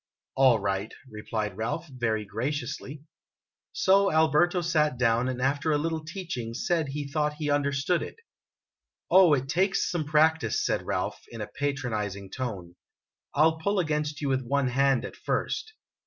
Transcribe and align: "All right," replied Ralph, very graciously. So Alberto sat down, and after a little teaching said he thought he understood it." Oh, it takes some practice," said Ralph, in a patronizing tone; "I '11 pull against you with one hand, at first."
"All 0.33 0.57
right," 0.59 0.91
replied 1.11 1.57
Ralph, 1.57 1.87
very 1.87 2.25
graciously. 2.25 3.03
So 3.71 4.11
Alberto 4.11 4.61
sat 4.61 4.97
down, 4.97 5.27
and 5.29 5.39
after 5.39 5.71
a 5.71 5.77
little 5.77 6.03
teaching 6.03 6.55
said 6.55 6.87
he 6.87 7.07
thought 7.07 7.35
he 7.35 7.51
understood 7.51 8.01
it." 8.01 8.15
Oh, 9.11 9.35
it 9.35 9.47
takes 9.47 9.87
some 9.91 10.05
practice," 10.05 10.65
said 10.65 10.87
Ralph, 10.87 11.21
in 11.29 11.39
a 11.39 11.45
patronizing 11.45 12.31
tone; 12.31 12.73
"I 13.35 13.43
'11 13.43 13.59
pull 13.63 13.77
against 13.77 14.21
you 14.21 14.29
with 14.29 14.41
one 14.41 14.69
hand, 14.69 15.05
at 15.05 15.15
first." 15.15 15.71